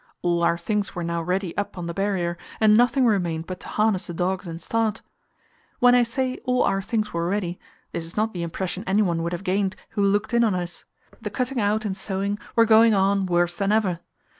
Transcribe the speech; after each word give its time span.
All 0.23 0.41
our 0.41 0.57
things 0.57 0.95
were 0.95 1.03
now 1.03 1.21
ready 1.21 1.55
up 1.59 1.77
on 1.77 1.85
the 1.85 1.93
Barrier, 1.93 2.35
and 2.59 2.75
nothing 2.75 3.05
remained 3.05 3.45
but 3.45 3.59
to 3.59 3.67
harness 3.67 4.07
the 4.07 4.15
dogs 4.15 4.47
and 4.47 4.59
start. 4.59 5.03
When 5.77 5.93
I 5.93 6.01
say 6.01 6.39
all 6.43 6.63
our 6.63 6.81
things 6.81 7.13
were 7.13 7.29
ready, 7.29 7.59
this 7.91 8.03
is 8.03 8.17
not 8.17 8.33
the 8.33 8.41
impression 8.41 8.83
anyone 8.87 9.21
would 9.21 9.31
have 9.31 9.43
gained 9.43 9.75
who 9.89 10.01
looked 10.03 10.33
in 10.33 10.43
on 10.43 10.55
us; 10.55 10.85
the 11.21 11.29
cutting 11.29 11.61
out 11.61 11.85
and 11.85 11.95
sewing 11.95 12.39
were 12.55 12.65
going 12.65 12.95
on 12.95 13.27
worse 13.27 13.55
than 13.55 13.71
ever. 13.71 13.99